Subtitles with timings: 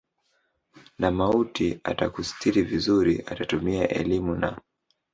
[0.99, 4.61] na mauti atakustiri vizuri atatumia elimu na